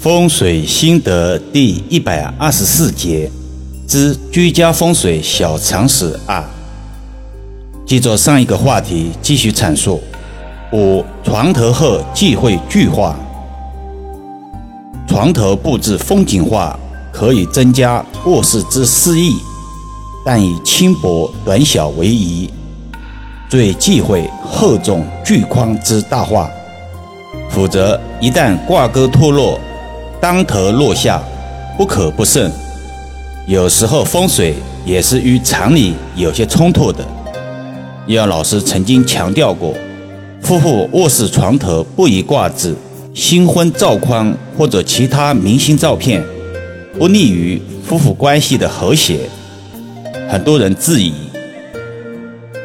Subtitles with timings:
[0.00, 3.30] 风水心得第一百二十四节
[3.86, 6.42] 之居家风水小常识二。
[7.84, 10.00] 接着上一个话题继续阐述。
[10.72, 13.14] 五床头后忌讳巨化。
[15.06, 16.78] 床头布置风景画
[17.12, 19.36] 可以增加卧室之诗意，
[20.24, 22.48] 但以轻薄短小为宜。
[23.50, 26.48] 最忌讳厚重巨框之大画，
[27.50, 29.60] 否则一旦挂钩脱落。
[30.20, 31.22] 当头落下，
[31.78, 32.52] 不可不慎。
[33.46, 34.54] 有时候风水
[34.84, 37.02] 也是与常理有些冲突的。
[38.06, 39.74] 叶老师曾经强调过，
[40.42, 42.74] 夫妇卧室床头不宜挂置
[43.14, 46.22] 新婚照框或者其他明星照片，
[46.98, 49.20] 不利于夫妇关系的和谐。
[50.28, 51.14] 很多人质疑：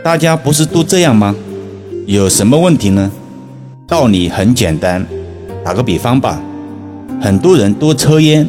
[0.04, 1.34] 大家不是都这样吗？
[2.06, 3.10] 有什么问题呢？
[3.88, 5.06] 道理很简单，
[5.64, 6.42] 打个比方吧。
[7.22, 8.48] 很多人都抽烟，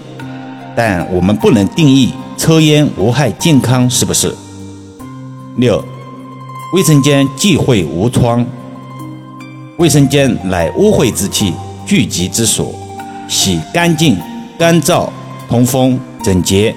[0.74, 4.34] 但我们不能定义抽烟无害健康，是不是？
[5.56, 5.82] 六，
[6.74, 8.45] 卫生间忌讳无窗。
[9.78, 11.52] 卫生间乃污秽之气
[11.86, 12.74] 聚集之所，
[13.28, 14.18] 洗干净、
[14.58, 15.08] 干燥、
[15.48, 16.74] 通风、整洁，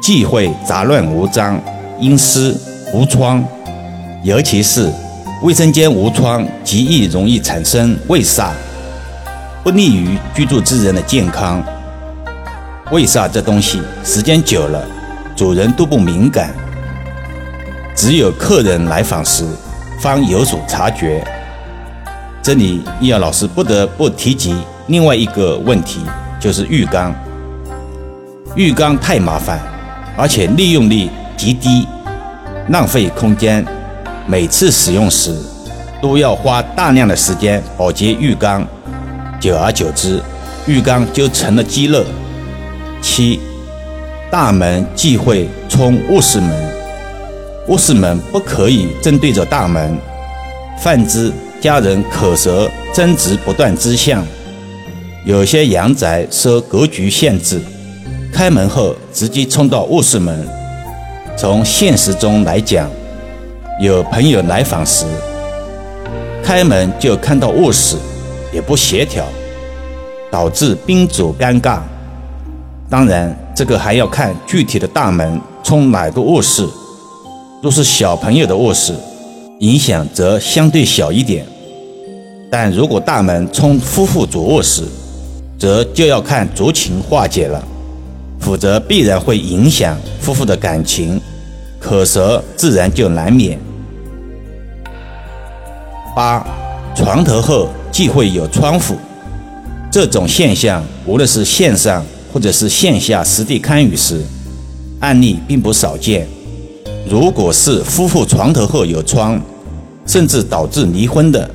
[0.00, 1.60] 忌讳杂乱无章、
[1.98, 2.56] 阴湿
[2.94, 3.44] 无窗。
[4.24, 4.92] 尤其是
[5.42, 8.50] 卫生间无窗，极易容易产生胃煞。
[9.62, 11.62] 不利于居住之人的健康。
[12.90, 14.84] 为啥这东西时间久了，
[15.36, 16.52] 主人都不敏感，
[17.94, 19.46] 只有客人来访时
[20.00, 21.24] 方有所察觉。
[22.42, 24.52] 这里易遥老师不得不提及
[24.88, 26.00] 另外一个问题，
[26.40, 27.14] 就是浴缸。
[28.56, 29.60] 浴缸太麻烦，
[30.16, 31.86] 而且利用率极低，
[32.68, 33.64] 浪费空间。
[34.26, 35.36] 每次使用时
[36.00, 38.66] 都要花大量的时间保洁浴缸。
[39.42, 40.22] 久而久之，
[40.68, 42.06] 浴缸就成了积乐。
[43.02, 43.40] 七，
[44.30, 46.48] 大门忌讳冲卧室门，
[47.66, 49.98] 卧室门不可以正对着大门，
[50.78, 54.24] 泛之家人口舌争执不断之象。
[55.24, 57.60] 有些阳宅受格局限制，
[58.32, 60.46] 开门后直接冲到卧室门。
[61.36, 62.88] 从现实中来讲，
[63.80, 65.04] 有朋友来访时，
[66.44, 67.96] 开门就看到卧室。
[68.52, 69.24] 也不协调，
[70.30, 71.80] 导致宾主尴尬。
[72.90, 76.68] 当然，这个还要看具体的大门冲哪个卧室。
[77.62, 78.92] 若是小朋友的卧室，
[79.60, 81.46] 影响则相对小一点。
[82.50, 84.82] 但如果大门冲夫妇主卧室，
[85.58, 87.64] 则就要看酌情化解了，
[88.38, 91.18] 否则必然会影响夫妇的感情，
[91.80, 93.58] 口舌自然就难免。
[96.14, 96.46] 八，
[96.94, 97.68] 床头后。
[97.92, 98.96] 忌讳有窗户，
[99.90, 104.24] 这种现象无论是线上或者是线下实地看雨时，
[105.00, 106.26] 案例并不少见。
[107.06, 109.38] 如果是夫妇床头后有窗，
[110.06, 111.48] 甚至导致离婚的，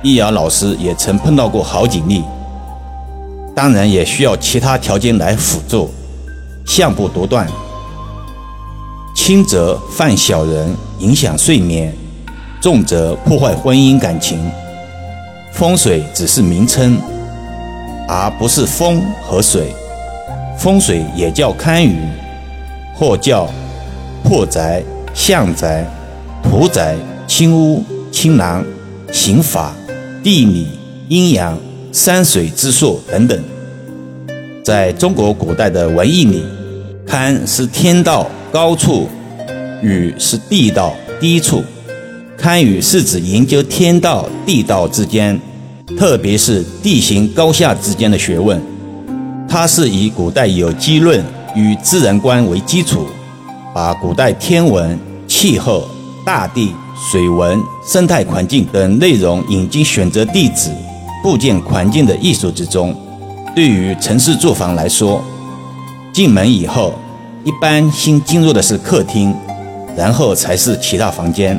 [0.00, 2.22] 易遥老师也曾碰到过好几例。
[3.52, 5.90] 当然也需要其他条件来辅助，
[6.64, 7.48] 相不独断。
[9.16, 11.90] 轻则犯小人，影响睡眠；
[12.60, 14.38] 重则破坏婚姻感情。
[15.54, 16.98] 风水只是名称，
[18.08, 19.72] 而不是风和水。
[20.58, 21.94] 风水也叫堪舆，
[22.92, 23.48] 或叫
[24.24, 24.82] 破宅、
[25.14, 25.86] 相宅、
[26.42, 26.96] 土宅、
[27.28, 28.64] 青屋、青廊、
[29.12, 29.72] 刑法、
[30.24, 30.66] 地理、
[31.08, 31.56] 阴阳、
[31.92, 33.40] 山水之术等等。
[34.64, 36.44] 在中国古代的文艺里，
[37.06, 39.08] 堪是天道高处，
[39.84, 41.62] 舆是地道低处。
[42.36, 45.40] 堪舆是指研究天道、地道之间，
[45.96, 48.60] 特别是地形高下之间的学问。
[49.48, 51.24] 它是以古代有机论
[51.54, 53.06] 与自然观为基础，
[53.72, 55.88] 把古代天文、气候、
[56.24, 56.74] 大地、
[57.10, 60.70] 水文、生态环境等内容引进选择地址、
[61.22, 62.94] 布建环境的艺术之中。
[63.54, 65.22] 对于城市住房来说，
[66.12, 66.94] 进门以后，
[67.44, 69.34] 一般先进入的是客厅，
[69.96, 71.58] 然后才是其他房间。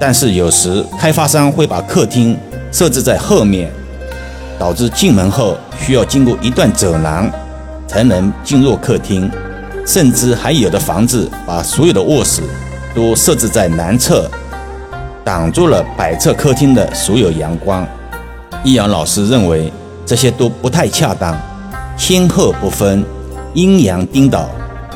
[0.00, 2.38] 但是有时开发商会把客厅
[2.70, 3.70] 设置在后面，
[4.58, 7.28] 导致进门后需要经过一段走廊
[7.86, 9.30] 才能进入客厅，
[9.84, 12.42] 甚至还有的房子把所有的卧室
[12.94, 14.30] 都设置在南侧，
[15.24, 17.86] 挡住了北侧客厅的所有阳光。
[18.62, 19.72] 易阳老师认为
[20.06, 21.36] 这些都不太恰当，
[21.96, 23.04] 先后不分，
[23.54, 24.48] 阴阳颠倒。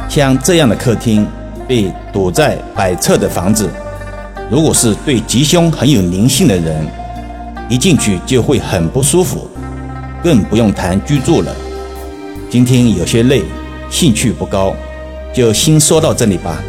[0.08, 1.26] 像这样的客厅
[1.66, 3.68] 被堵在北侧的房子。
[4.50, 6.86] 如果是对吉凶很有灵性的人，
[7.68, 9.48] 一进去就会很不舒服，
[10.22, 11.54] 更不用谈居住了。
[12.50, 13.42] 今天有些累，
[13.90, 14.74] 兴趣不高，
[15.32, 16.62] 就先说到这里吧。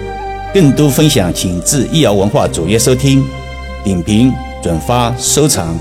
[0.53, 3.25] 更多分享，请至易瑶文化主页收听、
[3.83, 4.31] 点评、
[4.61, 5.77] 转发、收藏。